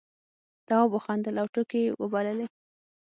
تواب 0.67 0.89
وخندل 0.93 1.35
او 1.41 1.47
ټوکې 1.53 1.79
یې 1.85 1.91
وبللې. 2.01 2.47